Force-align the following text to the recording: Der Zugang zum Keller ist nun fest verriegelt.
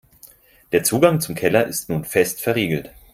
Der 0.71 0.83
Zugang 0.83 1.19
zum 1.21 1.35
Keller 1.35 1.67
ist 1.67 1.87
nun 1.89 2.05
fest 2.05 2.41
verriegelt. 2.41 2.89